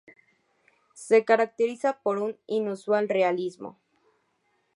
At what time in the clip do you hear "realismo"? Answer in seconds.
3.07-3.77